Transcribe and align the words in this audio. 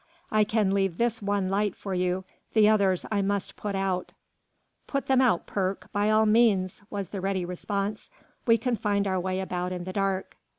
I 0.31 0.43
can 0.43 0.73
leave 0.73 0.97
this 0.97 1.21
one 1.21 1.51
light 1.51 1.75
for 1.75 1.93
you, 1.93 2.25
the 2.53 2.67
others 2.67 3.05
I 3.11 3.21
must 3.21 3.55
put 3.55 3.75
out." 3.75 4.13
"Put 4.87 5.05
them 5.05 5.21
out, 5.21 5.45
Perk, 5.45 5.91
by 5.91 6.09
all 6.09 6.25
means," 6.25 6.81
was 6.89 7.09
the 7.09 7.21
ready 7.21 7.45
response. 7.45 8.09
"We 8.47 8.57
can 8.57 8.75
find 8.75 9.05
our 9.05 9.19
way 9.19 9.39
about 9.39 9.71
in 9.71 9.83
the 9.83 9.93
dark." 9.93 10.37